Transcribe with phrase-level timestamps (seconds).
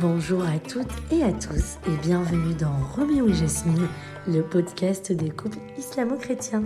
[0.00, 3.88] Bonjour à toutes et à tous et bienvenue dans Roméo et Jasmine,
[4.28, 6.64] le podcast des couples islamo-chrétiens.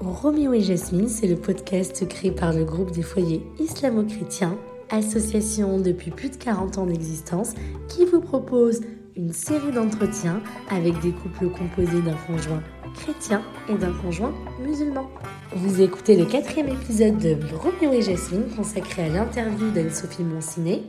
[0.00, 4.56] Roméo et Jasmine, c'est le podcast créé par le groupe des foyers islamo-chrétiens,
[4.88, 7.52] association depuis plus de 40 ans d'existence,
[7.88, 8.80] qui vous propose
[9.16, 12.62] une série d'entretiens avec des couples composés d'un conjoint
[12.94, 14.32] chrétien et d'un conjoint
[14.64, 15.10] musulman.
[15.54, 20.84] Vous écoutez le quatrième épisode de Roméo et Jasmine consacré à l'interview d'Anne-Sophie Monsiné,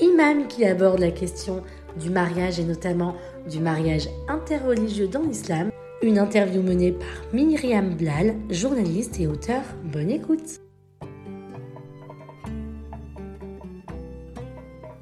[0.00, 1.62] imam qui aborde la question
[2.00, 3.14] du mariage et notamment
[3.50, 5.70] du mariage interreligieux dans l'islam.
[6.02, 9.62] Une interview menée par Myriam Blal, journaliste et auteur.
[9.84, 10.60] Bonne écoute.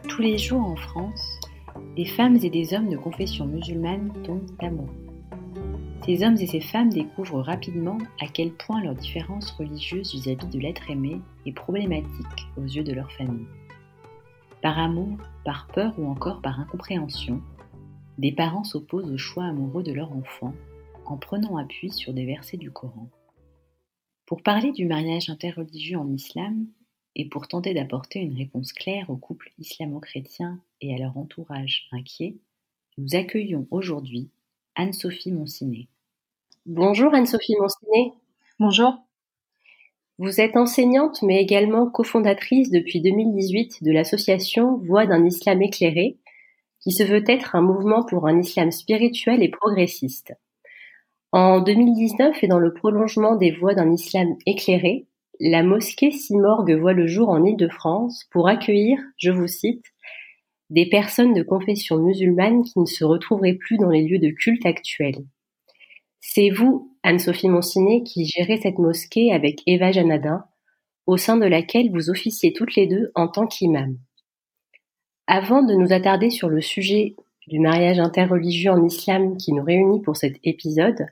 [0.08, 1.40] Tous les jours en France,
[1.96, 4.88] des femmes et des hommes de confession musulmane tombent amoureux.
[6.04, 10.58] Ces hommes et ces femmes découvrent rapidement à quel point leur différence religieuse vis-à-vis de
[10.58, 13.46] l'être aimé est problématique aux yeux de leur famille.
[14.62, 17.40] Par amour, par peur ou encore par incompréhension,
[18.18, 20.52] des parents s'opposent au choix amoureux de leur enfant
[21.06, 23.08] en prenant appui sur des versets du Coran.
[24.26, 26.66] Pour parler du mariage interreligieux en islam
[27.16, 32.36] et pour tenter d'apporter une réponse claire aux couples islamo-chrétiens et à leur entourage inquiet,
[32.98, 34.28] nous accueillons aujourd'hui
[34.74, 35.88] Anne-Sophie Monsiné.
[36.66, 38.12] Bonjour Anne-Sophie Monsiné.
[38.58, 39.02] Bonjour.
[40.22, 46.18] Vous êtes enseignante mais également cofondatrice depuis 2018 de l'association Voix d'un islam éclairé,
[46.78, 50.34] qui se veut être un mouvement pour un islam spirituel et progressiste.
[51.32, 55.06] En 2019 et dans le prolongement des voix d'un islam éclairé,
[55.40, 59.86] la mosquée Simorgue voit le jour en Île-de-France pour accueillir, je vous cite,
[60.68, 64.66] des personnes de confession musulmane qui ne se retrouveraient plus dans les lieux de culte
[64.66, 65.24] actuels.
[66.20, 70.44] C'est vous, Anne-Sophie Monsiné, qui gérez cette mosquée avec Eva Janadin,
[71.06, 73.98] au sein de laquelle vous officiez toutes les deux en tant qu'imam.
[75.26, 77.16] Avant de nous attarder sur le sujet
[77.48, 81.06] du mariage interreligieux en islam qui nous réunit pour cet épisode,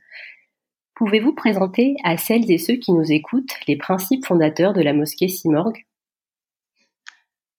[0.94, 5.28] pouvez-vous présenter à celles et ceux qui nous écoutent les principes fondateurs de la mosquée
[5.28, 5.86] Simorgue?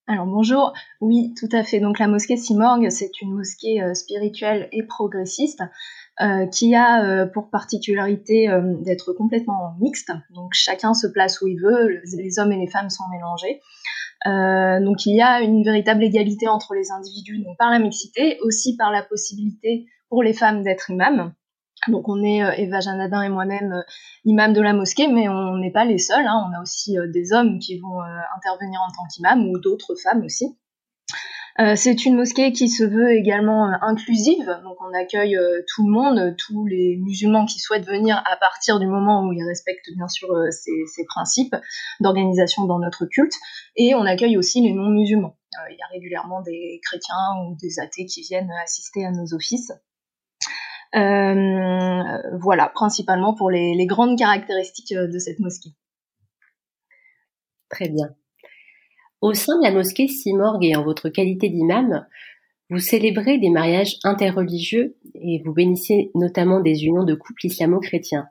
[0.06, 1.80] Alors bonjour, oui tout à fait.
[1.80, 5.62] Donc la mosquée Simorgue, c'est une mosquée euh, spirituelle et progressiste
[6.22, 8.50] euh, qui a euh, pour particularité
[8.82, 10.12] d'être complètement mixte.
[10.34, 13.62] Donc chacun se place où il veut, les hommes et les femmes sont mélangés.
[14.86, 18.76] donc il y a une véritable égalité entre les individus, donc par la mixité, aussi
[18.76, 21.34] par la possibilité pour les femmes d'être imams.
[21.88, 23.82] Donc on est euh, Eva Janadin et moi-même euh,
[24.26, 26.26] imam de la mosquée, mais on n'est pas les seuls.
[26.28, 26.50] Hein.
[26.50, 28.02] On a aussi euh, des hommes qui vont
[28.36, 30.58] intervenir en tant qu'imam ou d'autres femmes aussi.
[31.76, 35.38] C'est une mosquée qui se veut également inclusive, donc on accueille
[35.68, 39.44] tout le monde, tous les musulmans qui souhaitent venir à partir du moment où ils
[39.44, 41.56] respectent bien sûr ces, principes
[42.00, 43.34] d'organisation dans notre culte,
[43.76, 45.36] et on accueille aussi les non-musulmans.
[45.70, 49.74] il y a régulièrement des chrétiens ou des athées qui viennent assister à nos offices.
[50.96, 55.70] Euh, voilà, principalement pour les, grandes caractéristiques euh, de cette mosquée.
[57.70, 58.16] Très bien.
[59.22, 62.06] Au sein de la mosquée Simorgue et en votre qualité d'imam,
[62.70, 68.28] vous célébrez des mariages interreligieux et vous bénissez notamment des unions de couples islamo-chrétiens.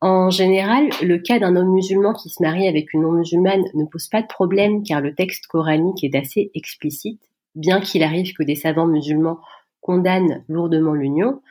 [0.00, 4.08] En général, le cas d'un homme musulman qui se marie avec une non-musulmane ne pose
[4.08, 7.22] pas de problème car le texte coranique est assez explicite,
[7.54, 9.38] bien qu'il arrive que des savants musulmans
[9.80, 11.42] condamnent lourdement l'union.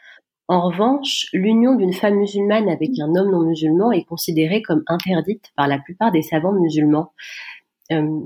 [0.49, 5.51] En revanche, l'union d'une femme musulmane avec un homme non musulman est considérée comme interdite
[5.55, 7.11] par la plupart des savants musulmans.
[7.91, 8.21] Euh,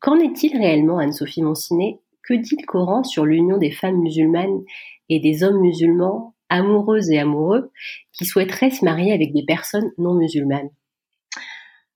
[0.00, 4.62] qu'en est-il réellement, Anne-Sophie Monsiné Que dit le Coran sur l'union des femmes musulmanes
[5.08, 7.70] et des hommes musulmans, amoureuses et amoureux,
[8.12, 10.70] qui souhaiteraient se marier avec des personnes non musulmanes?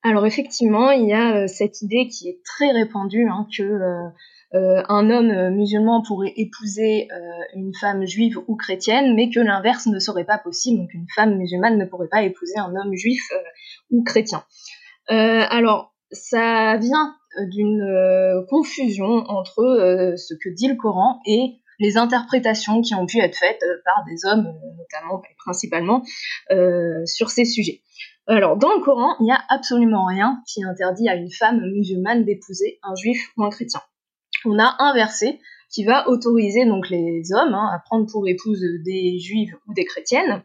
[0.02, 4.08] Alors effectivement, il y a euh, cette idée qui est très répandue hein, que euh,
[4.54, 7.06] euh, un homme musulman pourrait épouser
[7.54, 11.36] une femme juive ou chrétienne, mais que l'inverse ne serait pas possible, donc une femme
[11.36, 13.22] musulmane ne pourrait pas épouser un homme juif
[13.90, 14.42] ou chrétien.
[15.06, 17.16] alors, ça vient
[17.48, 23.36] d'une confusion entre ce que dit le Coran et les interprétations qui ont pu être
[23.36, 26.02] faites par des hommes, notamment, principalement,
[27.06, 27.82] sur ces sujets.
[28.26, 32.24] Alors, dans le Coran, il n'y a absolument rien qui interdit à une femme musulmane
[32.24, 33.80] d'épouser un juif ou un chrétien
[34.44, 35.38] on a un verset
[35.70, 39.84] qui va autoriser donc les hommes hein, à prendre pour épouse des juives ou des
[39.84, 40.42] chrétiennes.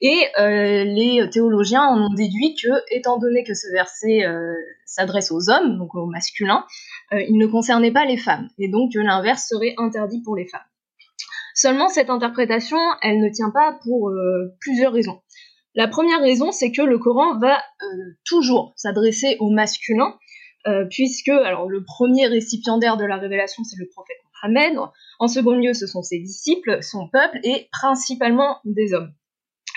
[0.00, 4.52] Et euh, les théologiens en ont déduit que, étant donné que ce verset euh,
[4.84, 6.64] s'adresse aux hommes, donc aux masculins,
[7.12, 10.60] euh, il ne concernait pas les femmes, et donc l'inverse serait interdit pour les femmes.
[11.54, 14.12] Seulement, cette interprétation, elle ne tient pas pour
[14.58, 15.20] plusieurs raisons.
[15.76, 17.62] La première raison, c'est que le Coran va
[18.24, 20.18] toujours s'adresser aux masculins,
[20.90, 24.78] puisque alors le premier récipiendaire de la révélation c'est le prophète Mohammed.
[25.18, 29.12] En second lieu, ce sont ses disciples, son peuple et principalement des hommes.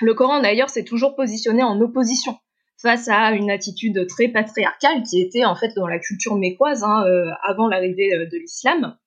[0.02, 2.38] Le Coran d'ailleurs s'est toujours positionné en opposition
[2.80, 7.04] face à une attitude très patriarcale qui était en fait dans la culture mécoise hein,
[7.08, 8.98] euh, avant l'arrivée euh, de l'islam.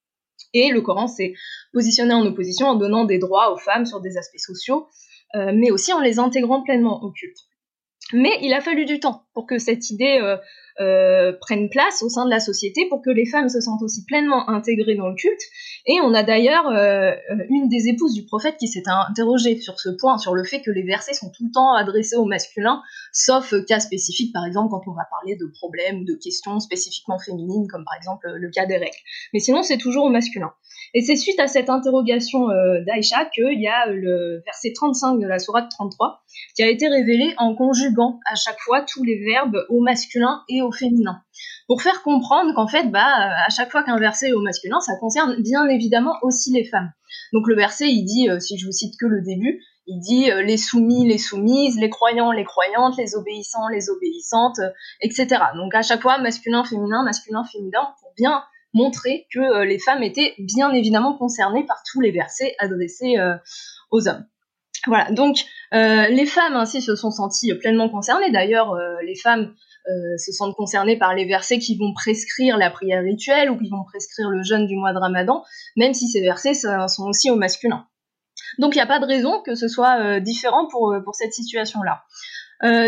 [0.52, 1.34] Et le Coran s'est
[1.72, 4.88] positionné en opposition en donnant des droits aux femmes sur des aspects sociaux,
[5.36, 7.38] euh, mais aussi en les intégrant pleinement au culte.
[8.12, 10.18] Mais il a fallu du temps pour que cette idée
[10.80, 14.04] euh, prenne place au sein de la société, pour que les femmes se sentent aussi
[14.04, 15.42] pleinement intégrées dans le culte.
[15.86, 17.12] Et on a d'ailleurs euh,
[17.48, 20.70] une des épouses du prophète qui s'est interrogée sur ce point, sur le fait que
[20.70, 22.82] les versets sont tout le temps adressés aux masculins,
[23.12, 27.66] sauf cas spécifiques, par exemple quand on va parler de problèmes, de questions spécifiquement féminines,
[27.68, 28.96] comme par exemple le cas des règles.
[29.32, 30.52] Mais sinon, c'est toujours au masculin.
[30.94, 35.26] Et c'est suite à cette interrogation euh, d'Aïcha qu'il y a le verset 35 de
[35.26, 36.22] la sourate 33
[36.56, 40.62] qui a été révélé en conjuguant à chaque fois tous les verbes au masculin et
[40.62, 41.22] au féminin.
[41.68, 44.96] Pour faire comprendre qu'en fait, bah, à chaque fois qu'un verset est au masculin, ça
[44.98, 46.90] concerne bien évidemment aussi les femmes.
[47.32, 50.30] Donc le verset, il dit, euh, si je vous cite que le début, il dit
[50.30, 54.60] euh, les soumis, les soumises, les croyants, les croyantes, les obéissants, les obéissantes,
[55.00, 55.28] etc.
[55.54, 60.02] Donc à chaque fois, masculin, féminin, masculin, féminin, pour bien montrer que euh, les femmes
[60.02, 63.36] étaient bien évidemment concernées par tous les versets adressés euh,
[63.90, 64.24] aux hommes.
[64.86, 65.36] Voilà, donc
[65.74, 68.30] euh, les femmes ainsi se sont senties pleinement concernées.
[68.30, 68.74] D'ailleurs,
[69.04, 69.54] les femmes
[70.16, 73.84] se sentent concernées par les versets qui vont prescrire la prière rituelle ou qui vont
[73.84, 75.44] prescrire le jeûne du mois de Ramadan,
[75.76, 77.86] même si ces versets sont aussi au masculin.
[78.58, 82.02] Donc il n'y a pas de raison que ce soit différent pour, cette situation-là.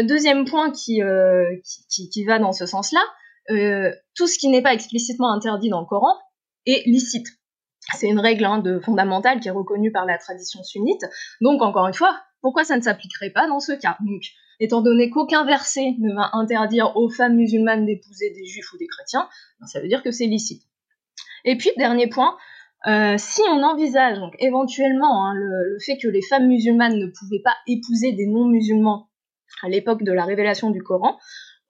[0.05, 3.02] deuxième point qui, va dans ce sens-là,
[3.49, 6.15] tout ce qui n'est pas explicitement interdit dans le Coran
[6.67, 7.27] est licite.
[7.99, 11.03] C'est une règle hein, fondamentale qui est reconnue par la tradition sunnite.
[11.41, 13.97] Donc encore une fois, pourquoi ça ne s'appliquerait pas dans ce cas?
[14.00, 14.23] Donc,
[14.61, 18.87] étant donné qu'aucun verset ne va interdire aux femmes musulmanes d'épouser des juifs ou des
[18.87, 19.29] chrétiens,
[19.61, 20.62] ben, ça veut dire que c'est licite.
[21.44, 22.37] Et puis dernier point,
[22.87, 27.55] euh, si on envisage éventuellement hein, le, fait que les femmes musulmanes ne pouvaient pas
[27.67, 29.09] épouser des non-musulmans
[29.62, 31.19] à l'époque de la révélation du Coran,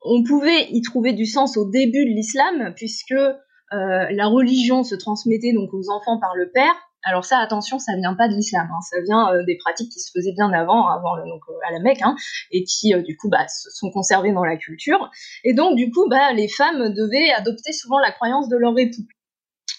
[0.05, 3.37] on pouvait y trouver du sens au début de l'islam, puisque euh,
[3.71, 6.75] la religion se transmettait donc aux enfants par le père.
[7.05, 8.81] Alors ça, attention, ça vient pas de l'islam, hein.
[8.89, 11.81] ça vient euh, des pratiques qui se faisaient bien avant, avant donc, euh, à la
[11.81, 12.15] Mecque, hein,
[12.53, 15.11] et qui du coup bah, sont conservées dans la culture.
[15.43, 19.03] Et donc du coup, bah, les femmes devaient adopter souvent la croyance de leur époux.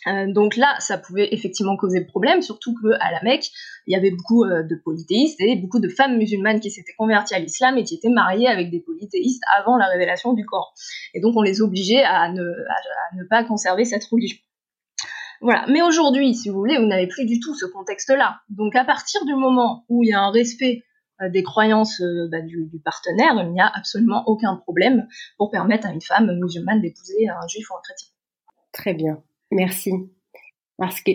[0.08, 3.50] Euh, donc là, ça pouvait effectivement causer problème, surtout qu'à la Mecque,
[3.88, 7.36] il y avait beaucoup euh, de polythéistes et beaucoup de femmes musulmanes qui s'étaient converties
[7.36, 10.68] à l'islam et qui étaient mariées avec des polythéistes avant la révélation du Coran.
[11.14, 12.44] Et donc on les obligeait à ne,
[13.30, 14.38] pas conserver cette religion.
[15.42, 15.66] Voilà.
[15.68, 18.40] Mais aujourd'hui, si vous voulez, vous n'avez plus du tout ce contexte-là.
[18.50, 20.84] Donc à partir du moment où il y a un respect
[21.22, 22.02] euh, des croyances
[22.32, 25.08] bah, du, partenaire, il n'y a absolument aucun problème
[25.38, 28.08] pour permettre à une femme musulmane d'épouser un juif ou un chrétien.
[28.72, 29.22] Très bien.
[29.52, 29.92] Merci.
[30.78, 31.12] Parce que,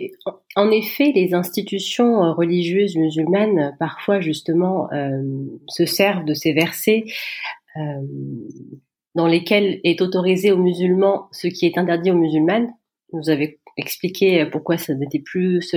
[0.55, 5.21] en effet, les institutions euh, religieuses musulmanes, euh, parfois justement, euh,
[5.69, 7.05] se servent de ces versets
[9.15, 12.73] dans lesquels est autorisé aux musulmans ce qui est interdit aux musulmanes.
[13.13, 14.97] Vous avez expliqué pourquoi cela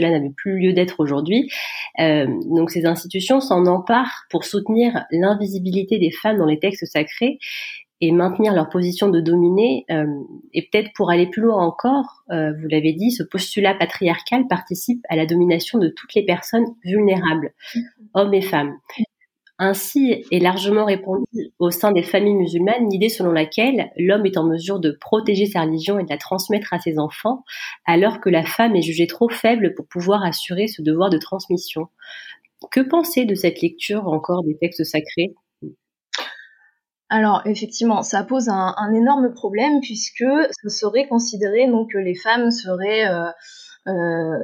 [0.09, 1.47] n'avait plus lieu d'être aujourd'hui.
[1.99, 7.37] donc, ces institutions s'en emparent pour soutenir l'invisibilité des femmes dans les textes sacrés
[8.01, 9.85] et maintenir leur position de dominer.
[9.91, 10.05] Euh,
[10.53, 15.05] et peut-être pour aller plus loin encore, euh, vous l'avez dit, ce postulat patriarcal participe
[15.07, 17.53] à la domination de toutes les personnes vulnérables,
[18.13, 18.77] hommes et femmes.
[19.63, 24.43] Ainsi est largement répandue au sein des familles musulmanes l'idée selon laquelle l'homme est en
[24.43, 27.43] mesure de protéger sa religion et de la transmettre à ses enfants,
[27.85, 31.89] alors que la femme est jugée trop faible pour pouvoir assurer ce devoir de transmission.
[32.71, 35.35] Que penser de cette lecture encore des textes sacrés?
[37.11, 40.23] Alors effectivement, ça pose un, énorme problème puisque
[40.63, 43.29] ce serait considéré donc que les femmes seraient euh,
[43.87, 44.39] euh,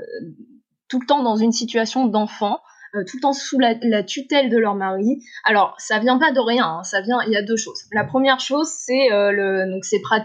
[0.90, 2.60] tout le temps dans une situation d'enfant
[2.98, 5.24] euh, tout le temps sous la, tutelle de leur mari.
[5.44, 7.84] Alors, ça vient pas de rien, hein, ça vient, il y a deux choses.
[7.92, 9.32] La première chose, c'est euh,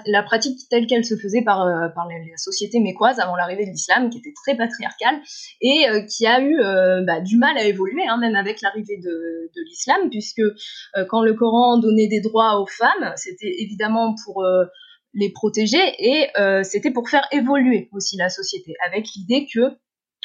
[0.06, 3.70] la pratique telle qu'elle se faisait par, euh, par les, sociétés mécoises avant l'arrivée de
[3.70, 5.20] l'islam, qui était très patriarcale
[5.60, 6.56] et qui a eu
[7.04, 10.42] bah, du mal à évoluer, hein, même avec l'arrivée de l'islam, puisque
[11.08, 14.44] quand le Coran donnait des droits aux femmes, c'était évidemment pour
[15.14, 16.28] les protéger et
[16.64, 19.76] c'était pour faire évoluer aussi la société, avec l'idée que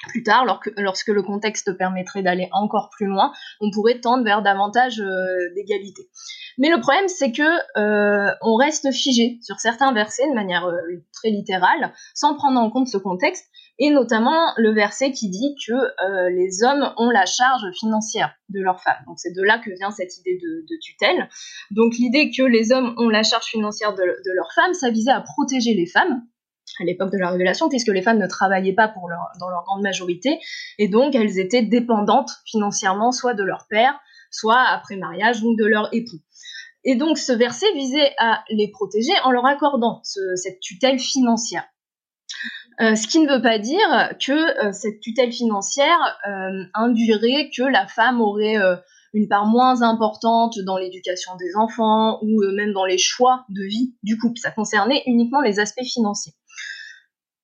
[0.07, 0.45] plus tard,
[0.77, 6.09] lorsque, le contexte permettrait d'aller encore plus loin, on pourrait tendre vers davantage euh, d'égalité.
[6.57, 7.43] Mais le problème, c'est que
[7.77, 10.77] euh, on reste figé sur certains versets de manière euh,
[11.13, 13.45] très littérale, sans prendre en compte ce contexte,
[13.79, 18.81] et notamment le verset qui dit que les hommes ont la charge financière de leurs
[18.81, 18.97] femmes.
[19.05, 21.29] Donc c'est de là que vient cette idée de, tutelle.
[21.69, 25.11] Donc l'idée que les hommes ont la charge financière de, de leurs femmes, ça visait
[25.11, 26.23] à protéger les femmes
[26.79, 28.93] à l'époque de la révélation, puisque les femmes ne travaillaient pas
[29.39, 30.39] dans leur grande majorité,
[30.77, 33.99] et donc elles étaient dépendantes financièrement soit de leur père,
[34.31, 36.19] soit après mariage, donc de leur époux.
[36.83, 41.65] Et donc ce verset visait à les protéger en leur accordant cette tutelle financière.
[42.79, 45.97] Euh, ce qui ne veut pas dire que euh, cette tutelle financière
[46.27, 48.57] euh, induirait que la femme aurait
[49.13, 53.95] une part moins importante dans l'éducation des enfants ou même dans les choix de vie
[54.03, 54.37] du couple.
[54.37, 56.33] Ça concernait uniquement les aspects financiers.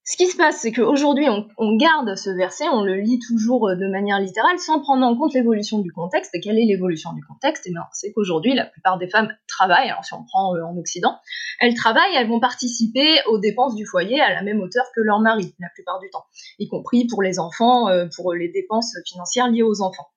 [0.05, 3.75] Ce qui se passe, c'est qu'aujourd'hui, on, garde ce verset, on le lit toujours euh,
[3.75, 6.36] de manière littérale, sans prendre en compte l'évolution du contexte.
[6.36, 7.63] Et quelle est l'évolution du contexte?
[7.67, 9.89] Eh bien, c'est qu'aujourd'hui, la plupart des femmes travaillent.
[9.89, 11.15] Alors, si on prend euh, en Occident,
[11.62, 15.19] elles travaillent, elles vont participer aux dépenses du foyer à la même hauteur que leur
[15.19, 16.25] mari, la plupart du temps,
[16.60, 20.07] y compris pour les enfants, euh, pour les dépenses financières liées aux enfants.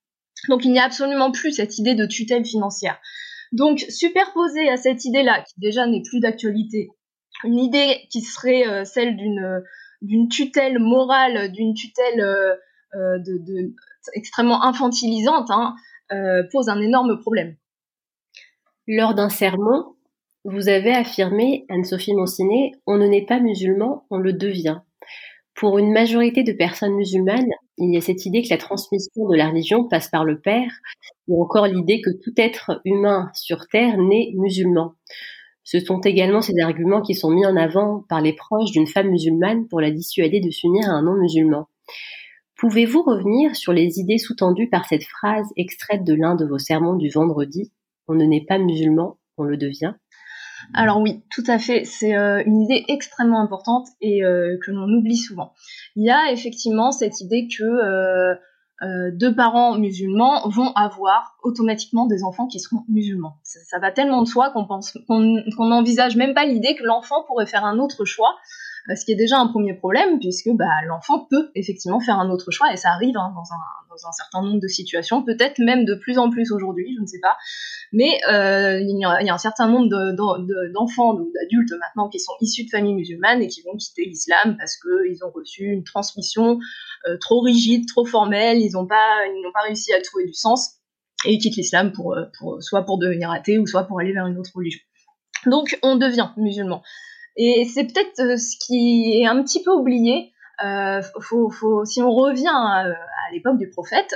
[0.49, 2.99] Donc, il n'y a absolument plus cette idée de tutelle financière.
[3.53, 6.91] Donc, superposée à cette idée-là, qui déjà n'est plus d'actualité,
[7.45, 9.63] une idée qui serait celle d'une
[10.03, 12.55] d'une tutelle morale, d'une tutelle euh,
[12.95, 13.19] euh,
[14.15, 15.75] extrêmement infantilisante, hein,
[16.13, 17.57] euh, pose un énorme problème.
[18.87, 19.97] Lors d'un sermon,
[20.45, 24.81] vous avez affirmé, Anne-Sophie Monsiné, on ne naît pas musulman, on le devient.
[25.55, 29.37] Pour une majorité de personnes musulmanes, il y a cette idée que la transmission de
[29.37, 30.71] la religion passe par le père,
[31.27, 34.95] ou encore l'idée que tout être humain sur Terre naît musulman.
[35.67, 39.09] Ce sont également ces arguments qui sont mis en avant par les proches d'une femme
[39.09, 41.67] musulmane pour la dissuader de s'unir à un non-musulman.
[42.57, 46.95] Pouvez-vous revenir sur les idées sous-tendues par cette phrase extraite de l'un de vos sermons
[46.95, 47.73] du vendredi?
[48.07, 49.95] On ne naît pas musulman, on le devient
[50.75, 51.85] alors oui, tout à fait.
[51.85, 55.53] C'est euh, une idée extrêmement importante et euh, que l'on oublie souvent.
[55.95, 57.63] Il y a effectivement cette idée que
[58.83, 63.39] euh, deux parents musulmans vont avoir automatiquement des enfants qui seront musulmans.
[63.43, 67.47] Ça, va tellement de soi qu'on pense qu'on n'envisage même pas l'idée que l'enfant pourrait
[67.47, 68.37] faire un autre choix,
[68.91, 72.29] euh, ce qui est déjà un premier problème puisque bah, l'enfant peut effectivement faire un
[72.29, 75.59] autre choix et ça arrive hein, dans, un, dans, un, certain nombre de situations, peut-être
[75.59, 77.37] même de plus en plus aujourd'hui, je ne sais pas.
[77.93, 79.89] Mais euh, il, y a, il, y a, un certain nombre
[80.75, 84.57] d'enfants ou d'adultes maintenant qui sont issus de familles musulmanes et qui vont quitter l'islam
[84.59, 86.59] parce qu'ils ont reçu une transmission
[87.21, 89.19] trop rigide, trop formelle, ils n'ont pas,
[89.53, 90.77] pas réussi à trouver du sens
[91.25, 94.13] et ils quittent l'islam pour, euh, pour, soit pour devenir athée ou soit pour aller
[94.13, 94.81] vers une autre religion.
[95.47, 96.83] Donc on devient musulman.
[97.37, 100.33] Et c'est peut-être euh, ce qui est un petit peu oublié.
[100.65, 102.87] Euh, faut, faut, si on revient à,
[103.33, 104.15] l'époque du prophète,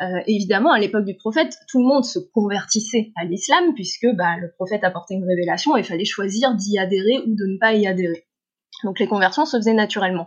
[0.00, 4.36] euh, évidemment, à l'époque du prophète, tout le monde se convertissait à l'islam puisque bah,
[4.40, 7.74] le prophète apportait une révélation et il fallait choisir d'y adhérer ou de ne pas
[7.74, 8.26] y adhérer.
[8.82, 10.26] Donc les conversions se faisaient naturellement.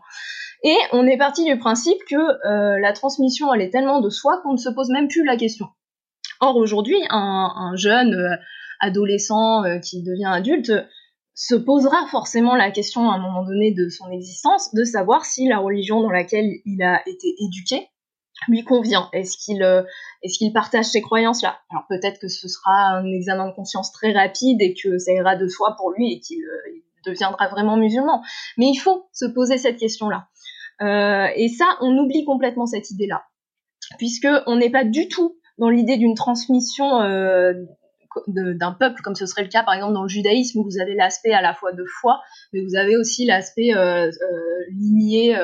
[0.63, 4.41] Et on est parti du principe que euh, la transmission, elle est tellement de soi
[4.41, 5.67] qu'on ne se pose même plus la question.
[6.39, 8.35] Or, aujourd'hui, un, jeune euh,
[8.79, 10.71] adolescent euh, qui devient adulte
[11.33, 15.47] se posera forcément la question à un moment donné de son existence de savoir si
[15.47, 17.87] la religion dans laquelle il a été éduqué
[18.47, 19.09] lui convient.
[19.13, 19.61] Est-ce qu'il
[20.23, 21.59] est-ce qu'il partage ces croyances-là?
[21.69, 25.35] Alors peut-être que ce sera un examen de conscience très rapide et que ça ira
[25.35, 26.39] de soi pour lui et qu'il
[27.05, 28.21] deviendra vraiment musulman.
[28.57, 30.27] Mais il faut se poser cette question-là.
[30.81, 33.23] Euh, et ça, on oublie complètement cette idée-là,
[33.97, 37.53] puisque on n'est pas du tout dans l'idée d'une transmission euh,
[38.27, 40.95] d'un peuple, comme ce serait le cas par exemple dans le judaïsme, où vous avez
[40.95, 42.19] l'aspect à la fois de foi,
[42.53, 45.37] mais vous avez aussi l'aspect euh, euh ligné,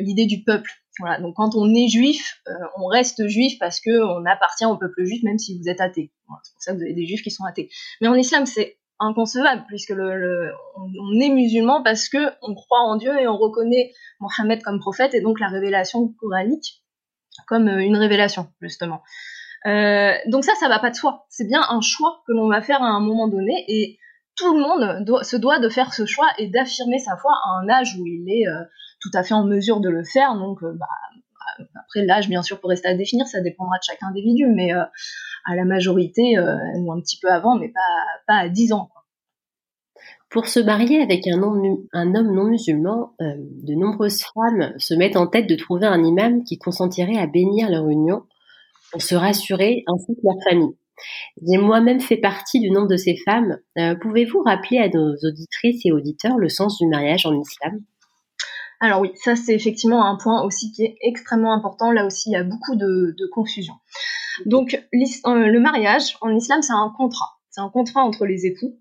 [0.00, 0.70] l'idée du peuple.
[0.98, 1.20] Voilà.
[1.20, 2.42] Donc quand on est juif,
[2.76, 6.12] on reste juif parce que on appartient au peuple juif, même si vous êtes athée.
[6.42, 7.70] c'est pour ça que vous avez des juifs qui sont athées.
[8.00, 13.12] Mais en islam, c'est inconcevable puisque on, est musulman parce que on croit en Dieu
[13.18, 16.82] et on reconnaît Mohammed comme prophète et donc la révélation coranique
[17.46, 19.02] comme euh, une révélation justement.
[19.66, 21.26] Euh, donc ça, ça va pas de soi.
[21.28, 23.98] C'est bien un choix que l'on va faire à un moment donné et
[24.36, 27.68] tout le monde se doit de faire ce choix et d'affirmer sa foi à un
[27.68, 28.64] âge où il est euh,
[29.00, 30.34] tout à fait en mesure de le faire.
[30.34, 30.86] Donc bah,
[31.74, 35.56] après l'âge, bien sûr, pour rester à définir, ça dépendra de chaque individu, mais à
[35.56, 36.38] la majorité,
[36.76, 37.72] ou un petit peu avant, mais
[38.26, 38.88] pas, à 10 ans.
[40.32, 45.26] Pour se marier avec un, homme, non musulman, euh, de nombreuses femmes se mettent en
[45.26, 48.22] tête de trouver un imam qui consentirait à bénir leur union
[48.90, 50.74] pour se rassurer ainsi que leur famille.
[51.46, 53.58] J'ai moi-même fait partie du nombre de ces femmes.
[53.76, 57.82] Euh, pouvez-vous rappeler à nos auditrices et auditeurs le sens du mariage en islam?
[58.82, 61.92] Alors oui, ça c'est effectivement un point aussi qui est extrêmement important.
[61.92, 63.74] Là aussi, il y a beaucoup de, confusion.
[64.44, 67.38] Donc euh, le mariage en islam, c'est un contrat.
[67.50, 68.76] C'est un contrat entre les époux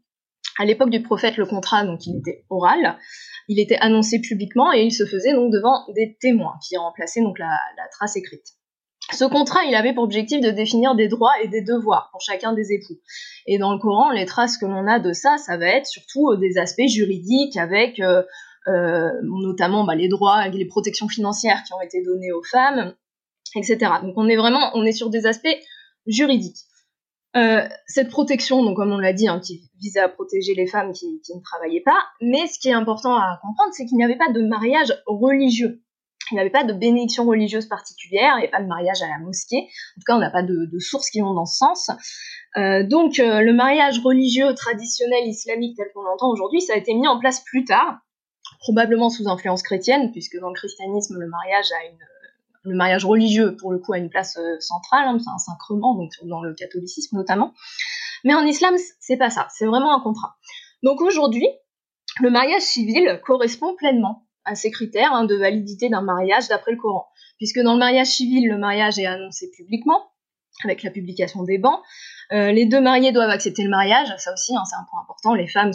[0.58, 2.98] à l'époque du prophète, le contrat, donc il était oral,
[3.48, 7.40] il était annoncé publiquement et il se faisait donc devant des témoins qui remplaçaient donc
[7.40, 7.58] la,
[7.92, 8.46] trace écrite.
[9.14, 12.54] Ce contrat, il avait pour objectif de définir des droits et des devoirs pour chacun
[12.54, 13.00] des époux.
[13.46, 16.32] Et dans le Coran, les traces que l'on a de ça, ça va être surtout
[16.32, 18.24] euh, des aspects juridiques avec euh,
[18.68, 22.94] notamment bah, les droits et les protections financières qui ont été données aux femmes,
[23.56, 23.78] etc.
[24.04, 25.58] Donc on est vraiment, on est sur des aspects
[26.08, 26.60] juridiques.
[27.38, 30.92] Euh, cette protection, donc comme on l'a dit, hein, qui visait à protéger les femmes
[30.92, 34.18] qui, ne travaillaient pas, mais ce qui est important à comprendre, c'est qu'il n'y avait
[34.18, 35.82] pas de mariage religieux.
[36.32, 39.08] Il n'y avait pas de bénédiction religieuse particulière, il n'y avait pas de mariage à
[39.08, 39.64] la mosquée.
[39.64, 41.90] En tout cas, on n'a pas de, sources qui vont dans ce sens.
[42.58, 46.94] Euh, donc, euh, le mariage religieux traditionnel islamique tel qu'on l'entend aujourd'hui, ça a été
[46.94, 48.00] mis en place plus tard,
[48.62, 51.98] probablement sous influence chrétienne, puisque dans le christianisme, le mariage a une
[52.64, 55.96] le mariage religieux, pour le coup, a une place euh, centrale, hein, c'est un sacrement,
[55.96, 57.54] donc dans le catholicisme notamment.
[58.24, 60.36] Mais en islam, c'est pas ça, c'est vraiment un contrat.
[60.84, 61.48] Donc aujourd'hui,
[62.20, 66.78] le mariage civil correspond pleinement à ces critères hein, de validité d'un mariage d'après le
[66.78, 70.11] Coran, puisque dans le mariage civil, le mariage est annoncé publiquement,
[70.64, 71.82] avec la publication des bans.
[72.32, 75.34] Euh, les deux mariés doivent accepter le mariage, ça aussi, hein, c'est un point important.
[75.34, 75.72] Les femmes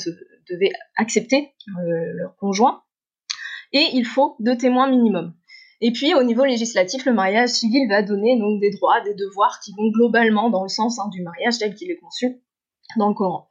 [0.51, 2.83] devaient accepter euh, leur conjoint,
[3.73, 5.35] et il faut deux témoins minimum.
[5.81, 9.61] Et puis au niveau législatif, le mariage civil va donner donc des droits, des devoirs
[9.61, 12.41] qui vont globalement dans le sens hein, du mariage tel qu'il est conçu
[12.97, 13.49] dans le Coran.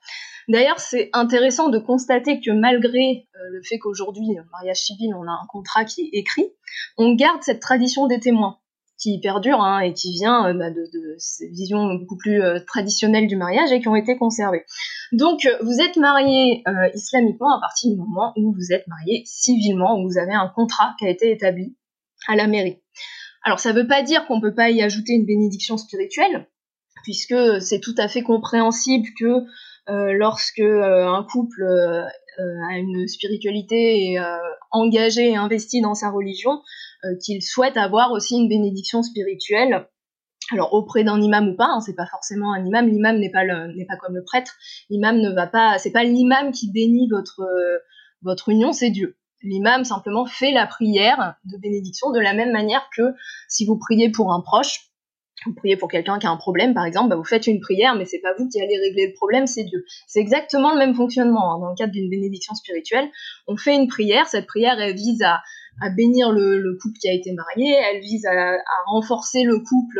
[0.47, 5.23] D'ailleurs, c'est intéressant de constater que malgré euh, le fait qu'aujourd'hui, le mariage civil, on
[5.23, 6.45] a un contrat qui est écrit,
[6.97, 8.59] on garde cette tradition des témoins
[8.97, 13.27] qui perdure hein, et qui vient euh, bah, de, ces visions beaucoup plus euh, traditionnelles
[13.27, 14.65] du mariage et qui ont été conservées.
[15.11, 20.09] Donc, vous êtes marié islamiquement à partir du moment où vous êtes marié civilement, où
[20.09, 21.75] vous avez un contrat qui a été établi
[22.27, 22.81] à la mairie.
[23.45, 26.47] Alors ça ne veut pas dire qu'on ne peut pas y ajouter une bénédiction spirituelle,
[27.03, 29.45] puisque c'est tout à fait compréhensible que
[29.87, 32.03] euh, lorsque euh, un couple euh,
[32.69, 34.17] a une spiritualité
[34.71, 36.61] engagée et investie dans sa religion,
[37.23, 39.87] qu'il souhaite avoir aussi une bénédiction spirituelle.
[40.51, 42.87] Alors auprès d'un imam ou pas, hein, c'est pas forcément un imam.
[42.87, 44.53] L'imam n'est pas n'est pas comme le prêtre.
[44.89, 47.41] L'imam ne va pas, c'est pas l'imam qui bénit votre
[48.21, 52.89] votre union, c'est Dieu l'imam simplement fait la prière de bénédiction de la même manière
[52.95, 53.13] que
[53.47, 54.89] si vous priez pour un proche,
[55.45, 57.95] vous priez pour quelqu'un qui a un problème, par exemple, bah vous faites une prière,
[57.95, 59.85] mais c'est pas vous qui allez régler le problème, c'est Dieu.
[60.07, 61.53] C'est exactement le même fonctionnement.
[61.53, 61.59] Hein.
[61.59, 63.09] Dans le cadre d'une bénédiction spirituelle,
[63.47, 65.41] on fait une prière, cette prière elle vise à
[65.81, 68.57] à bénir le, couple qui a été marié, elle vise à,
[68.87, 69.99] renforcer le couple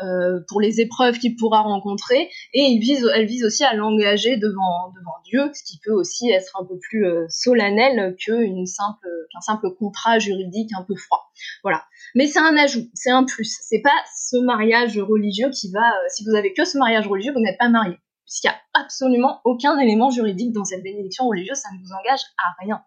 [0.00, 4.36] euh, pour les épreuves qu'il pourra rencontrer, et il vise, elle vise aussi à l'engager
[4.36, 9.06] devant, devant Dieu, ce qui peut aussi être un peu plus euh, solennel qu'une simple,
[9.32, 11.30] qu'un simple contrat juridique un peu froid.
[11.62, 11.84] Voilà.
[12.14, 13.58] Mais c'est un ajout, c'est un plus.
[13.62, 17.32] C'est pas ce mariage religieux qui va, euh, si vous avez que ce mariage religieux,
[17.32, 17.96] vous n'êtes pas marié.
[18.26, 22.20] Puisqu'il n'y a absolument aucun élément juridique dans cette bénédiction religieuse, ça ne vous engage
[22.38, 22.82] à rien.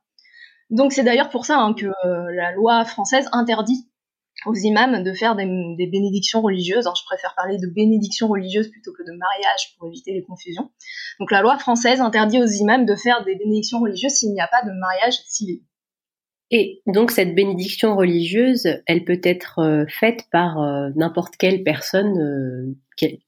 [0.70, 3.88] Donc c'est d'ailleurs pour ça hein, que euh, la loi française interdit
[4.46, 6.86] aux imams de faire des, bénédictions religieuses.
[6.86, 10.70] je préfère parler de bénédictions religieuses plutôt que de mariage pour éviter les confusions.
[11.20, 14.48] Donc la loi française interdit aux imams de faire des bénédictions religieuses s'il n'y a
[14.48, 15.62] pas de mariage civil.
[16.52, 22.76] Et donc cette bénédiction religieuse, elle peut être euh, faite par euh, n'importe quelle personne,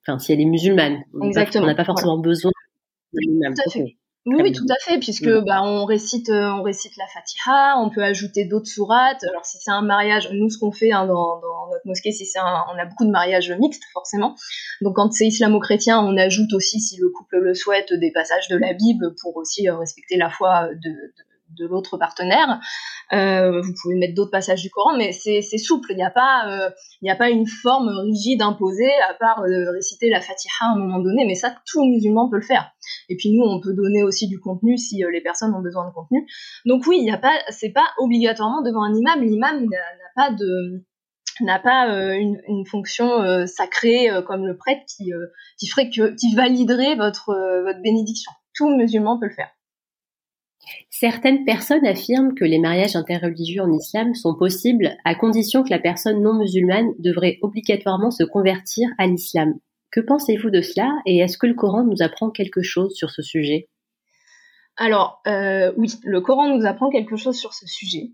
[0.01, 1.03] enfin si elle est musulmane.
[1.23, 1.63] Exactement.
[1.63, 2.51] On n'a pas forcément besoin
[3.13, 3.53] d'un imam.
[4.29, 5.45] Oui, tout à fait, puisque mm.
[5.45, 9.23] bah, on récite, euh, on récite la Fatiha, on peut ajouter d'autres sourates.
[9.23, 12.25] Alors si c'est un mariage, nous ce qu'on fait hein, dans, dans, notre mosquée, si
[12.25, 14.35] c'est on a beaucoup de mariages mixtes forcément.
[14.81, 18.57] Donc quand c'est islamo-chrétien, on ajoute aussi, si le couple le souhaite, des passages de
[18.57, 22.59] la Bible pour aussi euh, respecter la foi de, de de l'autre partenaire.
[23.13, 25.91] Euh, vous pouvez mettre d'autres passages du Coran, mais c'est souple.
[25.91, 26.69] Il n'y a pas, euh,
[27.01, 30.71] il n'y a pas une forme rigide imposée à part euh, réciter la Fatiha à
[30.71, 31.25] un moment donné.
[31.25, 32.71] Mais ça, tout musulman peut le faire.
[33.09, 35.93] Et puis nous, on peut donner aussi du contenu si les personnes ont besoin de
[35.93, 36.27] contenu.
[36.65, 39.21] Donc oui, il n'y a pas, c'est pas obligatoirement devant un imam.
[39.21, 39.77] L'imam n'a
[40.15, 40.83] pas de
[41.39, 45.11] n'a pas une, une, fonction sacrée comme le prêtre qui,
[45.59, 47.31] qui ferait que qui validerait votre
[47.63, 48.31] votre bénédiction.
[48.55, 49.51] Tout musulman peut le faire.
[50.89, 55.79] Certaines personnes affirment que les mariages interreligieux en islam sont possibles à condition que la
[55.79, 59.53] personne non musulmane devrait obligatoirement se convertir à l'islam.
[59.91, 63.21] Que pensez-vous de cela et est-ce que le Coran nous apprend quelque chose sur ce
[63.21, 63.69] sujet?
[64.75, 68.11] Alors euh, oui, le Coran nous apprend quelque chose sur ce sujet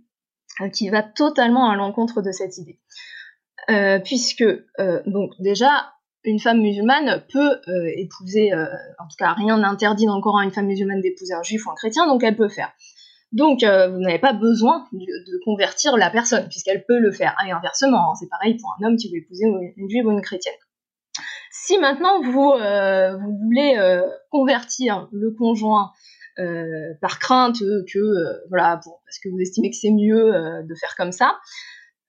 [0.62, 2.80] euh, qui va totalement à l'encontre de cette idée.
[3.70, 4.44] Euh, puisque
[5.06, 5.94] donc déjà
[6.24, 8.66] une femme musulmane peut euh, épouser, euh,
[9.00, 11.76] en tout cas rien n'interdit encore à une femme musulmane d'épouser un juif ou un
[11.76, 12.72] chrétien, donc elle peut faire.
[13.32, 17.36] Donc euh, vous n'avez pas besoin de, convertir la personne, puisqu'elle peut le faire.
[17.48, 20.22] Et inversement, hein, c'est pareil pour un homme qui veut épouser une juive ou une
[20.22, 20.54] chrétienne.
[21.52, 22.54] Si maintenant vous
[23.44, 25.92] voulez convertir le conjoint
[27.02, 30.32] par crainte que, voilà, parce que vous estimez que c'est mieux
[30.64, 31.38] de faire comme ça,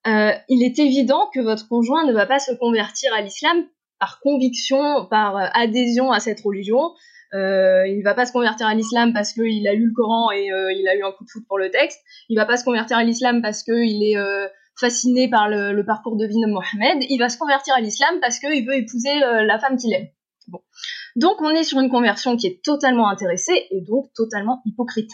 [0.06, 3.64] il est évident que votre conjoint ne va pas se convertir à l'islam
[3.98, 6.92] par conviction, par euh, adhésion à cette religion,
[7.34, 10.52] Euh, il va pas se convertir à l'islam parce qu'il a lu le Coran et
[10.52, 12.00] euh, il a eu un coup de foot pour le texte.
[12.28, 14.16] Il va pas se convertir à l'islam parce qu'il est
[14.78, 17.02] fasciné par le, parcours de vie de Mohamed.
[17.10, 20.06] Il va se convertir à l'islam parce qu'il veut épouser la femme qu'il aime.
[20.46, 20.60] Bon.
[21.16, 25.10] Donc on est sur une conversion qui est totalement intéressée et donc totalement hypocrite.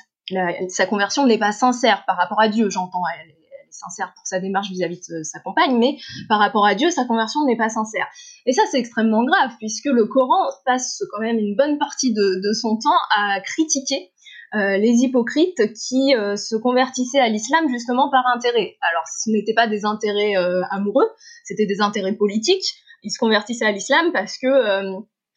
[0.68, 3.02] Sa conversion n'est pas sincère par rapport à Dieu, j'entends.
[3.16, 3.34] Elle,
[3.80, 5.96] sincère pour sa démarche vis-à-vis de sa compagne, mais
[6.28, 8.06] par rapport à Dieu, sa conversion n'est pas sincère.
[8.46, 12.52] Et ça, c'est extrêmement grave, puisque le Coran passe quand même une bonne partie de,
[12.52, 14.10] son temps à critiquer
[14.54, 18.76] euh, les hypocrites qui euh, se convertissaient à l'islam justement par intérêt.
[18.80, 21.08] Alors, ce n'étaient pas des intérêts euh, amoureux,
[21.44, 22.64] c'était des intérêts politiques.
[23.02, 24.46] Ils se convertissaient à l'islam parce que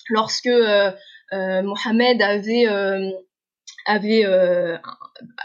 [0.09, 0.49] lorsque
[1.31, 2.65] Mohammed avait
[3.85, 4.77] avait euh,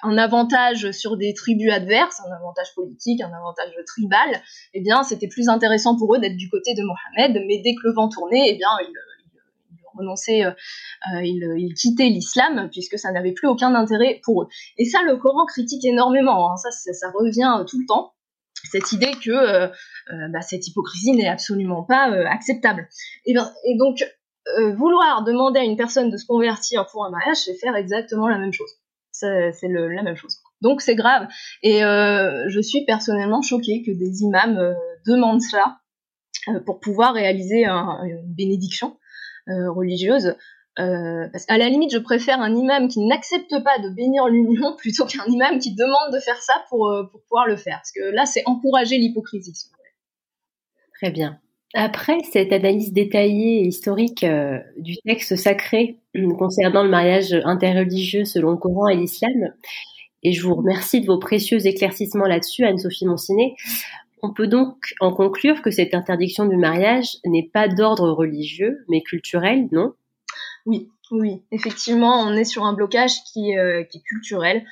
[0.03, 4.43] un avantage sur des tribus adverses, un avantage politique, un avantage tribal,
[4.75, 7.81] eh bien, c'était plus intéressant pour eux d'être du côté de Mohammed, mais dès que
[7.85, 8.93] le vent tournait, eh bien, ils,
[9.97, 10.53] renonçaient, euh,
[11.23, 14.49] ils, quittaient l'islam, puisque ça n'avait plus aucun intérêt pour eux.
[14.77, 18.13] Et ça, le Coran critique énormément, hein, ça, ça, ça, revient tout le temps,
[18.71, 19.69] cette idée que euh,
[20.31, 22.89] bah, cette hypocrisie n'est absolument pas euh, acceptable.
[23.27, 24.05] Ben, et donc,
[24.59, 28.29] euh, vouloir demander à une personne de se convertir pour un mariage, c'est faire exactement
[28.29, 28.71] la même chose.
[29.11, 30.37] C'est la même chose.
[30.61, 31.27] Donc c'est grave.
[31.63, 34.75] Et euh, je suis personnellement choquée que des imams euh,
[35.07, 35.79] demandent ça
[36.67, 38.97] pour pouvoir réaliser un, une bénédiction
[39.49, 40.35] religieuse.
[40.77, 45.05] parce qu'à la limite, je préfère un imam qui n'accepte pas de bénir l'union plutôt
[45.05, 47.79] qu'un imam qui demande de faire ça pour, pour pouvoir le faire.
[47.79, 49.71] Parce que là, c'est encourager l'hypocrisie.
[51.01, 51.41] Très bien.
[51.75, 55.99] Après cette analyse détaillée et historique euh, du texte sacré
[56.39, 59.53] concernant le mariage interreligieux selon le Coran et l'islam,
[60.23, 63.55] et je vous remercie de vos précieux éclaircissements là-dessus, Anne-Sophie Monsiné,
[64.23, 69.03] on peut donc en conclure que cette interdiction du mariage n'est pas d'ordre religieux, mais
[69.03, 69.93] culturel, non?
[70.67, 74.65] Oui, oui, effectivement, on est sur un blocage qui, euh, qui est culturel.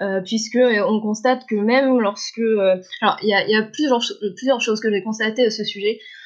[0.00, 4.00] Euh, puisque on constate que même lorsque euh, alors il y a, y a plusieurs,
[4.34, 6.23] plusieurs choses que j'ai constatées à ce sujet euh,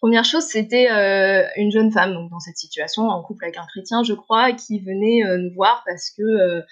[0.00, 3.66] première chose, c'était euh, une jeune femme donc dans cette situation, en couple avec un
[3.66, 6.62] chrétien, je crois, qui venait euh, nous voir parce que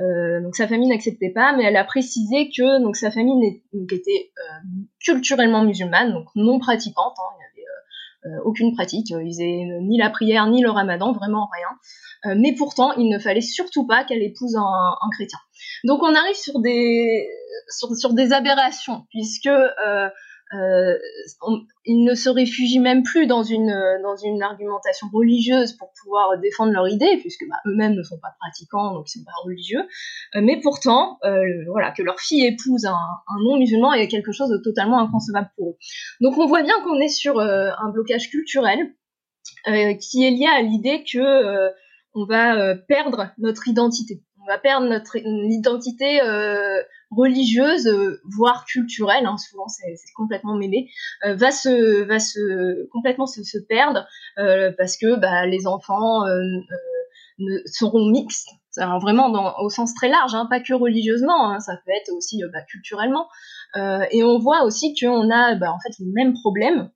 [0.00, 4.30] euh, donc sa famille n'acceptait pas, mais elle a précisé que donc sa famille était
[4.38, 4.68] euh,
[5.00, 7.16] culturellement musulmane, donc non pratiquante.
[7.18, 7.66] Hein, il n'y
[8.30, 12.34] avait euh, aucune pratique, ils faisaient ni la prière ni le ramadan, vraiment rien.
[12.36, 15.38] mais pourtant, il ne fallait surtout pas qu'elle épouse un, chrétien.
[15.84, 17.28] Donc on arrive sur des
[17.68, 19.50] sur des aberrations, puisque
[20.54, 20.98] euh,
[21.84, 26.72] ils ne se réfugient même plus dans une dans une argumentation religieuse pour pouvoir défendre
[26.72, 29.82] leur idée, puisque bah, eux-mêmes ne sont pas pratiquants, donc ils sont pas religieux.
[30.34, 34.48] Euh, mais pourtant, euh, voilà, que leur fille épouse un, un non-musulman est quelque chose
[34.48, 35.76] de totalement inconcevable pour eux.
[36.20, 38.78] Donc on voit bien qu'on est sur euh, un blocage culturel
[39.68, 41.70] euh, qui est lié à l'idée que euh,
[42.14, 44.22] on va perdre notre identité.
[44.42, 46.20] On va perdre notre identité
[47.10, 50.88] religieuse, euh, voire culturelle, hein, souvent c'est complètement mêlé,
[51.24, 52.04] euh, va se
[52.88, 54.06] complètement se, perdre
[54.38, 56.24] euh, parce que bah, les enfants
[57.66, 58.48] seront mixtes,
[59.00, 62.62] vraiment au sens très large, hein, pas que religieusement, hein, ça peut être aussi bah,
[62.70, 63.28] culturellement.
[63.76, 66.90] et on voit aussi qu'on a bah, en fait les mêmes problèmes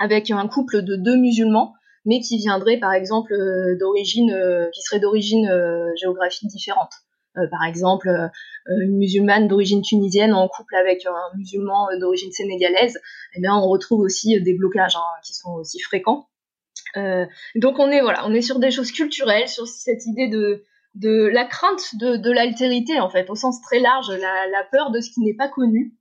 [0.00, 1.74] avec un couple de deux musulmans
[2.08, 3.34] mais qui viendraient par exemple
[3.80, 4.32] d'origine,
[4.72, 5.50] qui seraient d'origine
[5.96, 6.92] géographique différente.
[7.38, 8.28] Euh, par exemple, euh,
[8.68, 12.98] une musulmane d'origine tunisienne en couple avec un musulman d'origine sénégalaise,
[13.34, 16.28] eh bien, on retrouve aussi des blocages hein, qui sont aussi fréquents.
[16.96, 20.64] Euh, donc on est voilà, on est sur des choses culturelles, sur cette idée de
[20.94, 24.90] de la crainte de, de l'altérité en fait, au sens très large, la, la peur
[24.90, 25.94] de ce qui n'est pas connu,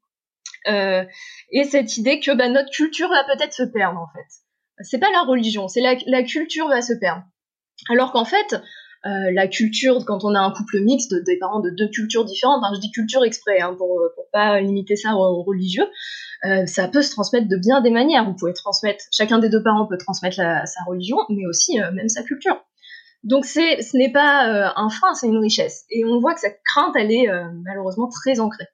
[0.67, 1.03] euh,
[1.51, 4.83] et cette idée que bah, notre culture va peut-être se perdre en fait.
[4.83, 7.23] C'est pas la religion, c'est la, la culture va se perdre.
[7.89, 8.55] Alors qu'en fait,
[9.05, 12.63] euh, la culture, quand on a un couple mixte, des parents de deux cultures différentes,
[12.63, 15.87] enfin je dis culture exprès, hein, pour, pour pas limiter ça aux, religieux,
[16.45, 18.25] euh, ça peut se transmettre de bien des manières.
[18.25, 22.09] Vous pouvez transmettre, chacun des deux parents peut transmettre sa religion, mais aussi euh, même
[22.09, 22.57] sa culture.
[23.25, 25.85] Donc c'est, ce n'est pas euh, un frein, c'est une richesse.
[25.89, 28.67] Et on voit que cette crainte, elle est euh, malheureusement très ancrée.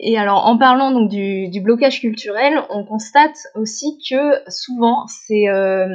[0.00, 5.86] Et alors, en parlant donc du, blocage culturel, on constate aussi que souvent, c'est euh,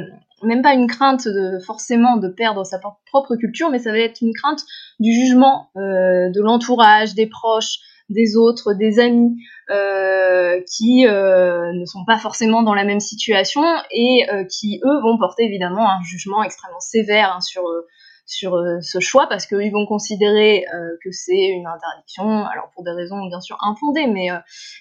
[0.44, 4.20] même pas une crainte de forcément de perdre sa propre culture, mais ça va être
[4.20, 4.60] une crainte
[5.00, 7.78] du jugement euh, de l'entourage, des proches,
[8.10, 9.36] des autres, des amis,
[9.70, 15.18] euh, qui euh, ne sont pas forcément dans la même situation et qui eux vont
[15.18, 17.62] porter évidemment un jugement extrêmement sévère hein, sur
[18.26, 20.64] sur ce choix parce qu'ils vont considérer
[21.02, 24.28] que c'est une interdiction, alors pour des raisons bien sûr infondées, mais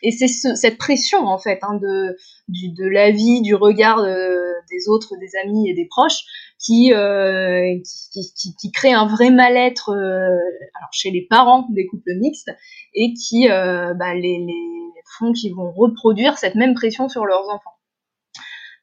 [0.02, 2.16] et c'est cette pression en fait hein, de
[2.48, 6.24] du, de l'avis, du regard des autres, des amis et des proches
[6.64, 7.78] qui, euh,
[8.14, 10.30] qui, qui, crée un vrai mal-être euh,
[10.92, 12.52] chez les parents des couples mixtes
[12.94, 17.48] et qui euh, bah, les, les font qu'ils vont reproduire cette même pression sur leurs
[17.50, 17.73] enfants.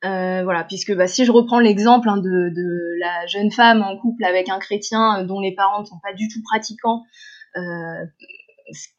[0.04, 3.98] Euh, voilà, puisque bah, si je reprends l'exemple hein, de, de, la jeune femme en
[3.98, 7.02] couple avec un chrétien euh, dont les parents ne sont pas du tout pratiquants,
[7.56, 8.06] euh,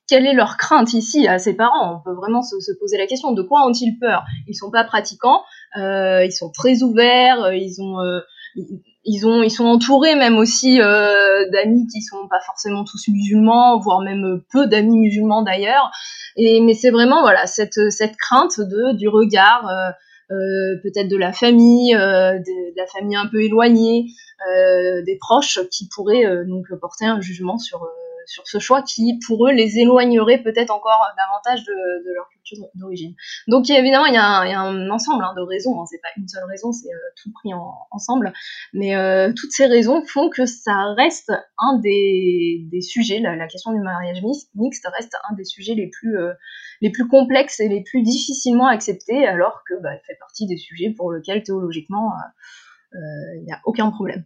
[0.07, 1.95] quelle est leur crainte ici à ces parents?
[1.95, 4.25] On peut vraiment se, se, poser la question de quoi ont-ils peur?
[4.47, 5.41] Ils sont pas pratiquants,
[5.77, 7.97] euh, ils sont très ouverts, ils ont
[9.03, 13.79] ils ont ils sont entourés même aussi euh, d'amis qui sont pas forcément tous musulmans
[13.79, 15.89] voire même peu d'amis musulmans d'ailleurs.
[16.35, 19.91] Et mais c'est vraiment voilà cette cette crainte de du regard euh, euh,
[20.83, 24.07] peut-être de la famille de, de, la famille un peu éloignée
[25.05, 27.87] des proches qui pourraient donc porter un jugement sur
[28.31, 33.13] sur ce choix qui, pour eux, les éloignerait peut-être encore davantage de, leur culture d'origine.
[33.47, 35.85] Donc évidemment, il y a un, ensemble hein, de raisons, hein.
[35.89, 37.51] c'est pas une seule raison, c'est euh, tout pris
[37.91, 38.31] ensemble,
[38.73, 43.79] mais euh, toutes ces raisons font que ça reste un des, sujets, la, question du
[43.79, 44.21] mariage
[44.55, 46.31] mixte reste un des sujets les plus, euh,
[46.79, 50.91] les plus complexes et les plus difficilement acceptés, alors que bah, fait partie des sujets
[50.91, 52.13] pour lesquels théologiquement
[52.93, 54.25] il n'y a aucun problème.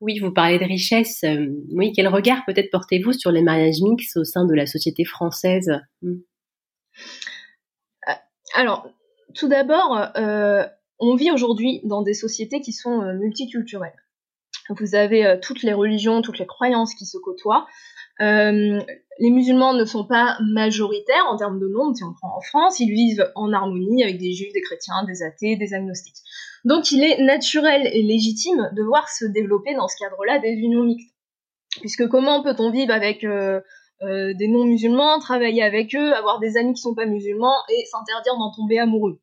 [0.00, 1.22] Oui, vous parlez de richesse.
[1.24, 5.04] Euh, oui, quel regard peut-être portez-vous sur les mariages mixtes au sein de la société
[5.04, 5.70] française?
[6.02, 6.14] Euh,
[8.54, 8.88] Alors,
[9.34, 10.64] tout d'abord, euh,
[10.98, 13.96] on vit aujourd'hui dans des sociétés qui sont multiculturelles.
[14.70, 17.66] Vous avez toutes les religions, toutes les croyances qui se côtoient.
[18.20, 22.80] les musulmans ne sont pas majoritaires en termes de nombre, si on prend en France,
[22.80, 26.22] ils vivent en harmonie avec des juifs, des chrétiens, des athées, des agnostiques.
[26.64, 30.82] Donc il est naturel et légitime de voir se développer dans ce cadre-là des unions
[30.82, 31.14] mixtes.
[31.80, 33.60] Puisque comment peut-on vivre avec euh,
[34.02, 38.36] euh, des non-musulmans, travailler avec eux, avoir des amis qui sont pas musulmans et s'interdire
[38.36, 39.20] d'en tomber amoureux?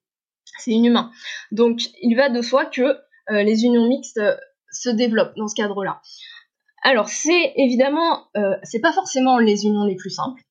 [0.59, 1.11] C'est inhumain.
[1.51, 4.21] Donc il va de soi que euh, les unions mixtes
[4.71, 6.01] se développent dans ce cadre-là.
[6.83, 8.27] Alors c'est évidemment,
[8.63, 10.41] c'est pas forcément les unions les plus simples,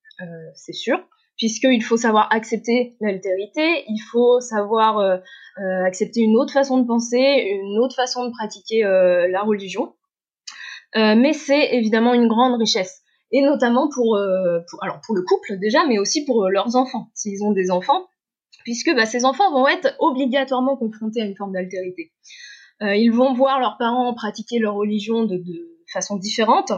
[0.55, 0.99] c'est sûr,
[1.37, 5.17] puisqu'il faut savoir accepter l'altérité, il faut savoir euh,
[5.59, 9.95] euh, accepter une autre façon de penser, une autre façon de pratiquer euh, la religion.
[10.95, 16.49] mais c'est évidemment une grande richesse, et notamment pour, le couple déjà, mais aussi pour
[16.49, 18.07] leurs enfants, s'ils ont des enfants,
[18.65, 22.13] puisque bah, ces enfants vont être obligatoirement confrontés à une forme d'altérité.
[22.81, 25.43] ils vont voir leurs parents pratiquer leur religion de
[25.93, 26.73] façon différente,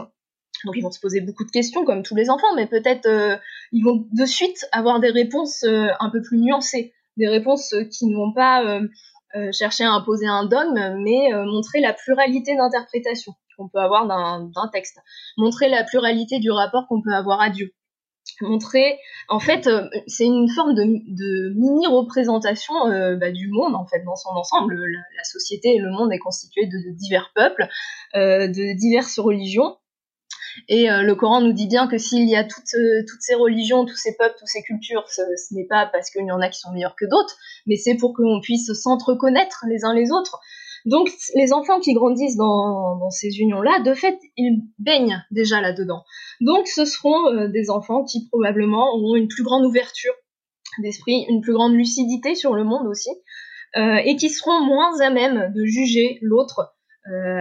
[0.65, 3.37] donc ils vont se poser beaucoup de questions comme tous les enfants, mais peut-être euh,
[3.71, 7.85] ils vont de suite avoir des réponses euh, un peu plus nuancées, des réponses euh,
[7.85, 8.79] qui ne vont pas
[9.51, 14.97] chercher à imposer un dogme, mais montrer la pluralité d'interprétation qu'on peut avoir d'un texte,
[15.37, 17.71] montrer la pluralité du rapport qu'on peut avoir à Dieu,
[18.41, 19.69] montrer, en fait,
[20.07, 22.73] c'est une forme de, de mini représentation
[23.17, 24.75] bah, du monde en fait dans son ensemble.
[24.75, 27.67] La, société et le monde est constitué de divers peuples,
[28.15, 29.77] de diverses religions
[30.67, 33.35] et euh, le Coran nous dit bien que s'il y a toutes, euh, toutes ces
[33.35, 35.21] religions, tous ces peuples, toutes ces cultures, ce,
[35.53, 38.13] n'est pas parce qu'il y en a qui sont meilleurs que d'autres, mais c'est pour
[38.13, 40.39] qu'on puisse s'entreconnaître les uns les autres.
[40.85, 46.03] Donc les enfants qui grandissent dans, dans ces unions-là, de fait, ils baignent déjà là-dedans.
[46.41, 50.13] Donc ce seront euh, des enfants qui probablement auront une plus grande ouverture
[50.81, 53.09] d'esprit, une plus grande lucidité sur le monde aussi,
[53.75, 56.73] euh, et qui seront moins à même de juger l'autre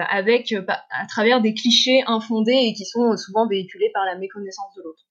[0.09, 4.75] avec euh, à travers des clichés infondés et qui sont souvent véhiculés par la méconnaissance
[4.77, 5.05] de l'autre.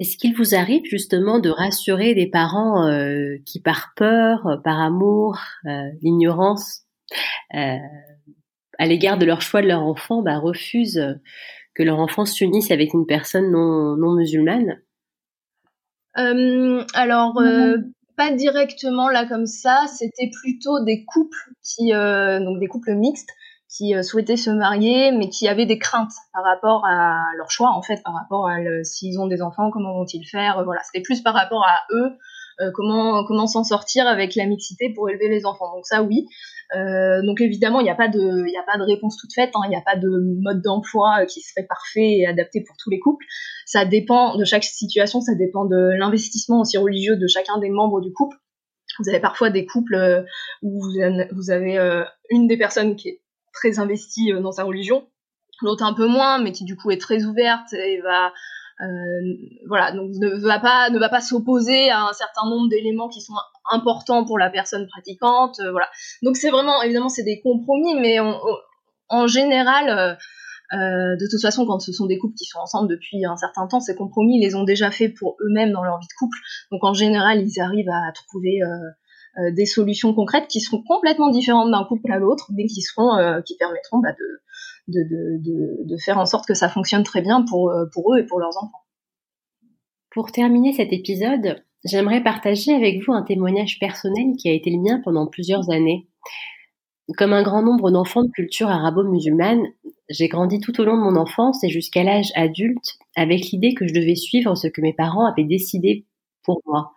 [0.00, 5.38] Est-ce qu'il vous arrive justement de rassurer des parents euh, qui par peur, par amour,
[6.02, 6.82] l'ignorance
[7.52, 11.20] à l'égard de leur choix de leur enfant, bah, refusent
[11.74, 14.80] que leur enfant s'unisse avec une personne non, non musulmane?
[16.14, 17.40] Alors,
[18.16, 23.30] pas directement là comme ça, c'était plutôt des couples qui, euh, donc des couples mixtes
[23.68, 27.70] qui euh, souhaitaient se marier, mais qui avaient des craintes par rapport à leur choix
[27.70, 31.22] en fait, par rapport à s'ils ont des enfants, comment vont-ils faire, voilà, c'était plus
[31.22, 32.16] par rapport à eux,
[32.60, 35.74] euh, comment comment s'en sortir avec la mixité pour élever les enfants.
[35.74, 36.26] Donc ça oui.
[36.74, 39.50] Euh, donc évidemment il n'y a pas de y a pas de réponse toute faite,
[39.54, 39.60] hein.
[39.66, 40.08] il n'y a pas de
[40.40, 43.24] mode d'emploi qui serait parfait et adapté pour tous les couples.
[43.66, 48.00] Ça dépend de chaque situation, ça dépend de l'investissement aussi religieux de chacun des membres
[48.00, 48.36] du couple.
[48.98, 50.22] Vous avez parfois des couples euh,
[50.62, 50.80] où
[51.32, 53.22] vous avez une des personnes qui est
[53.52, 55.06] très investie dans sa religion,
[55.62, 58.30] l'autre un peu moins, mais qui du coup est très ouverte et va euh,
[59.68, 63.20] voilà, donc ne va pas ne va pas s'opposer à un certain nombre d'éléments qui
[63.20, 63.34] sont
[63.70, 65.60] importants pour la personne pratiquante.
[65.60, 65.88] Euh, voilà.
[66.22, 68.36] Donc c'est vraiment évidemment c'est des compromis, mais on,
[69.08, 70.16] en général,
[70.72, 73.66] euh, de toute façon, quand ce sont des couples qui sont ensemble depuis un certain
[73.66, 76.38] temps, ces compromis, ils les ont déjà fait pour eux-mêmes dans leur vie de couple.
[76.72, 78.66] Donc en général, ils arrivent à trouver euh,
[79.38, 83.42] euh, des solutions concrètes qui seront complètement différentes d'un couple à l'autre, mais qui seront,
[83.42, 84.40] qui permettront bah, de,
[84.88, 88.26] de, de, de, faire en sorte que ça fonctionne très bien pour, pour eux et
[88.26, 88.84] pour leurs enfants.
[90.10, 94.80] Pour terminer cet épisode, j'aimerais partager avec vous un témoignage personnel qui a été le
[94.80, 96.06] mien pendant plusieurs années.
[97.18, 99.66] Comme un grand nombre d'enfants de culture arabo-musulmane,
[100.08, 103.86] j'ai grandi tout au long de mon enfance et jusqu'à l'âge adulte avec l'idée que
[103.86, 106.06] je devais suivre ce que mes parents avaient décidé
[106.44, 106.92] pour moi,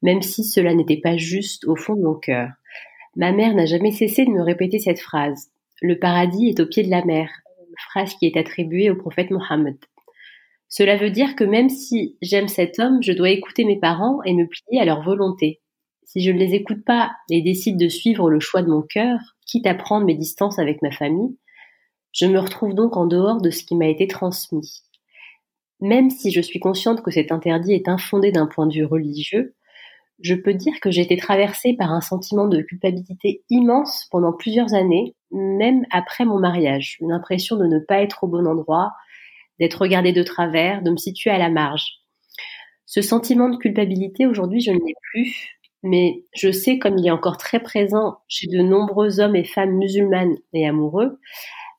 [0.00, 2.48] même si cela n'était pas juste au fond de mon cœur.
[3.14, 5.51] Ma mère n'a jamais cessé de me répéter cette phrase.
[5.84, 7.28] Le paradis est au pied de la mer,
[7.90, 9.76] phrase qui est attribuée au prophète Mohammed.
[10.68, 14.32] Cela veut dire que même si j'aime cet homme, je dois écouter mes parents et
[14.32, 15.60] me plier à leur volonté.
[16.04, 19.18] Si je ne les écoute pas et décide de suivre le choix de mon cœur,
[19.44, 21.36] quitte à prendre mes distances avec ma famille,
[22.12, 24.84] je me retrouve donc en dehors de ce qui m'a été transmis.
[25.80, 29.56] Même si je suis consciente que cet interdit est infondé d'un point de vue religieux,
[30.20, 34.74] je peux dire que j'ai été traversée par un sentiment de culpabilité immense pendant plusieurs
[34.74, 38.92] années, même après mon mariage, une impression de ne pas être au bon endroit,
[39.58, 41.86] d'être regardée de travers, de me situer à la marge.
[42.86, 47.10] Ce sentiment de culpabilité, aujourd'hui, je ne l'ai plus, mais je sais comme il est
[47.10, 51.18] encore très présent chez de nombreux hommes et femmes musulmanes et amoureux.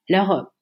[0.09, 0.53] Alors,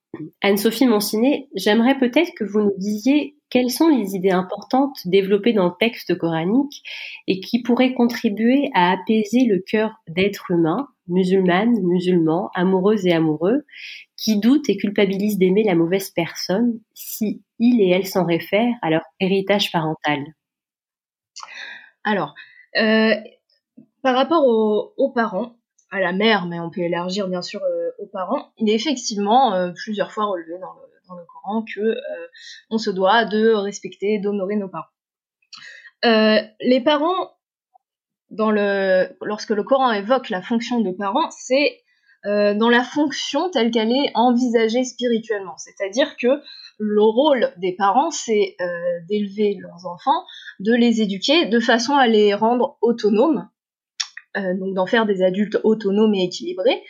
[0.42, 5.66] Anne-Sophie Monsiné, j'aimerais peut-être que vous nous disiez quelles sont les idées importantes développées dans
[5.66, 6.82] le texte coranique
[7.26, 13.64] et qui pourraient contribuer à apaiser le cœur d'êtres humains, musulmanes, musulmans, amoureuses et amoureux,
[14.16, 18.90] qui doutent et culpabilisent d'aimer la mauvaise personne si il et elle s'en réfèrent à
[18.90, 20.24] leur héritage parental.
[22.04, 22.34] Alors,
[22.76, 23.14] euh,
[24.02, 25.56] par rapport aux, parents,
[25.90, 29.54] à la mère, mais on peut élargir bien sûr euh, aux parents, il est effectivement
[29.54, 30.88] euh, plusieurs fois relevé dans le,
[31.26, 31.94] Coran que
[32.70, 34.86] on se doit de respecter, d'honorer nos parents.
[36.02, 37.32] les parents,
[38.32, 41.78] dans le, lorsque le Coran évoque la fonction de parents, c'est
[42.24, 45.56] dans la fonction telle qu'elle est envisagée spirituellement.
[45.56, 46.40] C'est-à-dire que
[46.78, 48.56] le rôle des parents, c'est
[49.08, 50.24] d'élever leurs enfants,
[50.60, 53.48] de les éduquer de façon à les rendre autonomes,
[54.36, 56.82] euh, donc d'en faire des adultes autonomes et équilibrés,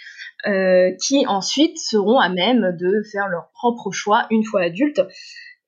[0.47, 5.01] euh, qui ensuite seront à même de faire leur propre choix une fois adultes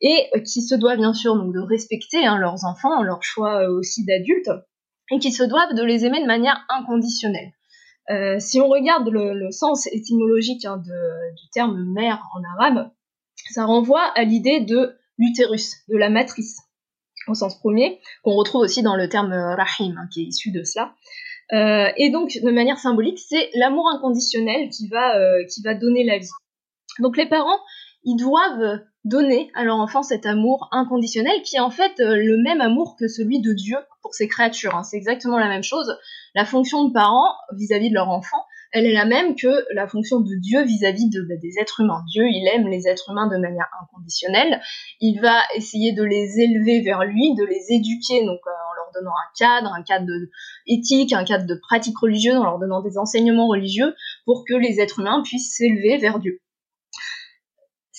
[0.00, 3.76] et qui se doivent bien sûr donc de respecter hein, leurs enfants, leur choix euh,
[3.76, 4.50] aussi d'adultes,
[5.10, 7.52] et qui se doivent de les aimer de manière inconditionnelle.
[8.10, 12.90] Euh, si on regarde le, sens étymologique hein, du terme mère en arabe,
[13.50, 16.58] ça renvoie à l'idée de l'utérus, de la matrice,
[17.28, 20.62] au sens premier, qu'on retrouve aussi dans le terme rahim, hein, qui est issu de
[20.64, 20.94] cela.
[21.52, 26.04] Euh, et donc, de manière symbolique, c'est l'amour inconditionnel qui va, euh, qui va donner
[26.04, 26.30] la vie.
[27.00, 27.58] Donc les parents,
[28.04, 32.36] ils doivent donner à leur enfant cet amour inconditionnel qui est en fait euh, le
[32.42, 34.74] même amour que celui de Dieu pour ses créatures.
[34.74, 34.82] Hein.
[34.82, 35.96] C'est exactement la même chose.
[36.34, 40.20] La fonction de parents vis-à-vis de leur enfant, elle est la même que la fonction
[40.20, 42.02] de Dieu vis-à-vis de, bah, des êtres humains.
[42.10, 44.60] Dieu, il aime les êtres humains de manière inconditionnelle.
[45.00, 48.40] Il va essayer de les élever vers lui, de les éduquer, donc
[48.94, 50.30] donnant un cadre, un cadre de
[50.66, 54.80] éthique, un cadre de pratique religieuse, en leur donnant des enseignements religieux pour que les
[54.80, 56.40] êtres humains puissent s'élever vers Dieu.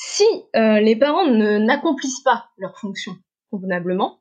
[0.08, 0.24] Si
[0.56, 3.14] euh, les parents n'accomplissent pas leur fonction
[3.50, 4.20] convenablement,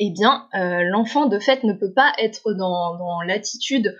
[0.00, 3.96] eh bien, euh, l'enfant de fait ne peut pas être dans, l'attitude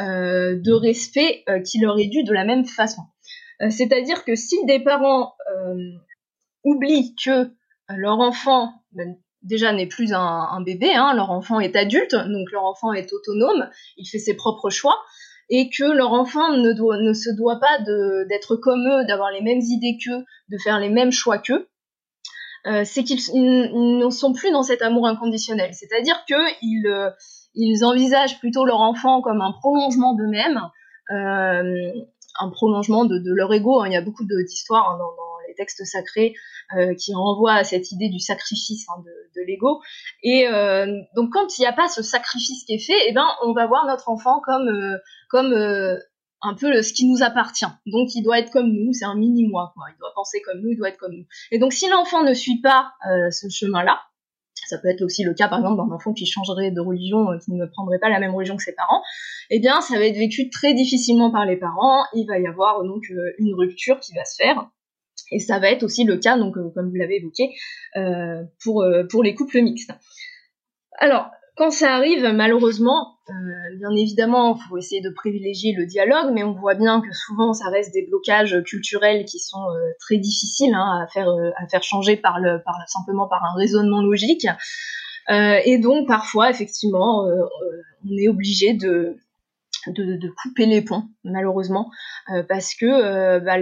[0.00, 3.02] euh, de respect qui leur est due de la même façon.
[3.68, 5.34] C'est-à-dire que si des parents
[6.64, 7.52] oublient que
[7.88, 8.72] leur enfant
[9.42, 13.70] déjà n'est plus un, bébé, hein, leur enfant est adulte, donc leur enfant est autonome,
[13.96, 14.98] il fait ses propres choix,
[15.50, 17.78] et que leur enfant ne, se doit pas
[18.28, 21.68] d'être comme eux, d'avoir les mêmes idées qu'eux, de faire les mêmes choix qu'eux,
[22.66, 25.74] euh, c'est qu'ils ne sont plus dans cet amour inconditionnel.
[25.74, 27.10] C'est-à-dire qu'ils euh,
[27.54, 30.60] ils envisagent plutôt leur enfant comme un prolongement d'eux-mêmes,
[31.10, 31.90] euh,
[32.38, 33.80] un prolongement de, leur ego.
[33.80, 33.86] Hein.
[33.88, 36.34] Il y a beaucoup d'histoires hein, dans, les textes sacrés
[36.76, 39.02] euh, qui renvoie à cette idée du sacrifice hein,
[39.34, 39.80] de, l'ego.
[40.22, 40.86] Et euh,
[41.16, 43.66] donc quand il n'y a pas ce sacrifice qui est fait, eh ben on va
[43.66, 44.96] voir notre enfant comme euh,
[45.28, 45.52] comme
[46.42, 47.66] un peu ce qui nous appartient.
[47.86, 49.74] Donc il doit être comme nous, c'est un mini moi.
[49.76, 51.26] Il doit penser comme nous, il doit être comme nous.
[51.50, 52.92] Et donc si l'enfant ne suit pas
[53.30, 53.98] ce chemin-là,
[54.66, 57.52] ça peut être aussi le cas par exemple d'un enfant qui changerait de religion, qui
[57.52, 59.02] ne prendrait pas la même religion que ses parents,
[59.50, 62.84] eh bien ça va être vécu très difficilement par les parents, il va y avoir
[62.84, 63.02] donc
[63.38, 64.70] une rupture qui va se faire,
[65.30, 67.54] et ça va être aussi le cas, donc euh, comme vous l'avez évoqué,
[67.96, 69.92] euh, pour, euh, pour les couples mixtes.
[70.98, 73.16] Alors, quand ça arrive, malheureusement,
[73.78, 77.52] bien évidemment, il faut essayer de privilégier le dialogue, mais on voit bien que souvent,
[77.52, 79.66] ça reste des blocages culturels qui sont
[79.98, 84.00] très difficiles hein, à faire à faire changer par le par simplement par un raisonnement
[84.00, 84.46] logique.
[85.28, 87.26] et donc, parfois, effectivement,
[88.04, 89.16] on est obligé de,
[89.86, 91.90] de, couper les ponts, malheureusement,
[92.48, 93.58] parce que bah,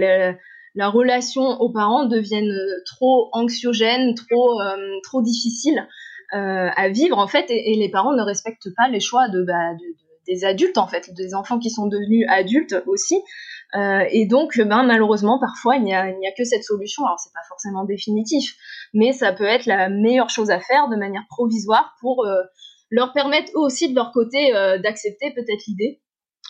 [0.75, 2.47] la, relation aux parents devient
[2.85, 4.59] trop anxiogène, trop
[5.03, 5.87] trop difficile.
[6.35, 9.71] Euh, à vivre en fait et, les parents ne respectent pas les choix bah,
[10.27, 13.15] des adultes en fait, des enfants qui sont devenus adultes aussi.
[13.75, 17.03] Euh, et donc, ben, malheureusement, parfois, il n'y a, que cette solution.
[17.05, 18.55] Alors, c'est pas forcément définitif,
[18.93, 22.41] mais ça peut être la meilleure chose à faire de manière provisoire pour euh,
[22.91, 24.51] leur permettre aussi de leur côté
[24.83, 26.01] d'accepter peut-être l'idée,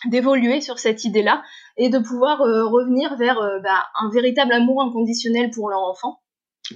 [0.06, 1.42] d'évoluer sur cette idée-là
[1.76, 6.20] et de pouvoir revenir vers bah, un véritable amour inconditionnel pour leur enfant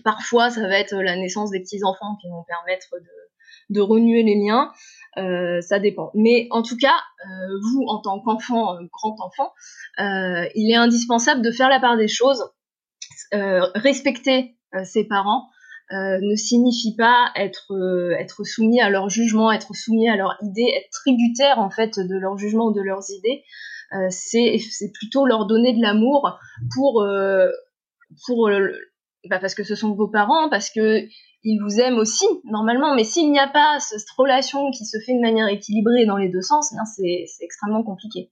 [0.02, 4.34] Parfois, ça va être la naissance des petits-enfants qui vont permettre de, de renouer les
[4.34, 4.72] liens.
[5.16, 6.10] Euh, ça dépend.
[6.14, 6.94] Mais en tout cas,
[7.24, 9.52] euh, vous, en tant qu'enfant, euh, grand enfant,
[9.98, 12.44] il est indispensable de faire la part des choses.
[13.32, 15.48] respecter ses parents
[15.90, 17.72] ne signifie pas être,
[18.18, 22.16] être soumis à leur jugement, être soumis à leur idée, être tributaire en fait de
[22.16, 23.44] leur jugement ou de leurs idées.
[24.10, 26.38] c'est plutôt leur donner de l'amour
[26.74, 27.06] pour
[28.26, 28.50] pour
[29.28, 31.06] bah parce que ce sont vos parents, parce que
[31.44, 32.94] ils vous aiment aussi normalement.
[32.94, 36.28] Mais s'il n'y a pas cette relation qui se fait de manière équilibrée dans les
[36.28, 36.72] deux sens,
[37.02, 38.30] eh c'est extrêmement compliqué.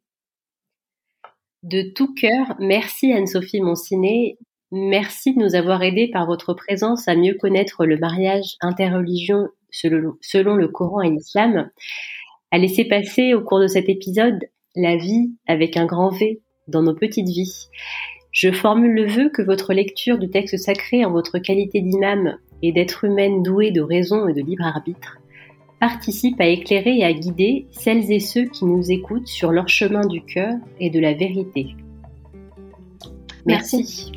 [1.62, 4.38] De tout cœur, merci Anne-Sophie Monciné.
[4.75, 10.14] Merci de nous avoir aidés par votre présence à mieux connaître le mariage interreligion selon,
[10.23, 11.70] selon le Coran et l'islam,
[12.51, 14.41] à laisser passer au cours de cet épisode
[14.75, 17.68] la vie avec un grand V dans nos petites vies.
[18.31, 22.73] Je formule le vœu que votre lecture du texte sacré en votre qualité d'imam et
[22.73, 25.18] d'être humaine douée de raison et de libre arbitre
[25.81, 30.07] participe à éclairer et à guider celles et ceux qui nous écoutent sur leur chemin
[30.07, 31.75] du cœur et de la vérité.
[33.45, 34.12] Merci.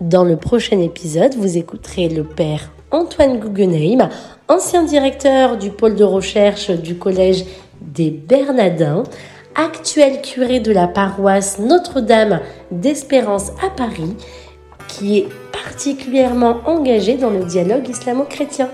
[0.00, 4.08] Dans le prochain épisode, vous écouterez le père Antoine Guggenheim,
[4.48, 7.44] ancien directeur du pôle de recherche du collège
[7.82, 9.02] des Bernadins,
[9.54, 12.40] actuel curé de la paroisse Notre-Dame
[12.70, 14.16] d'Espérance à Paris,
[14.88, 18.70] qui est particulièrement engagé dans le dialogue islamo-chrétien.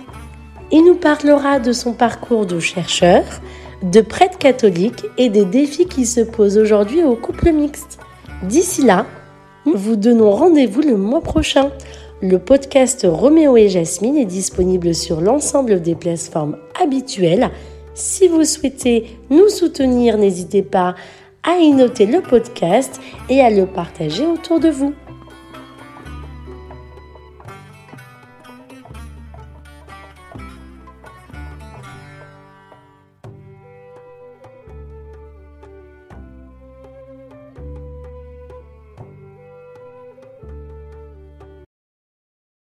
[0.71, 3.25] Il nous parlera de son parcours de chercheur,
[3.83, 7.99] de prêtre catholique et des défis qui se posent aujourd'hui aux couples mixtes.
[8.45, 9.07] D'ici là,
[9.75, 11.71] vous donnons rendez-vous le mois prochain.
[12.23, 17.51] Le podcast Roméo et Jasmine est disponible sur l'ensemble des plateformes habituelles
[17.97, 20.95] si vous souhaitez nous soutenir, n'hésitez pas
[21.43, 23.01] à y noter le podcast
[23.31, 24.93] et à le partager autour de vous.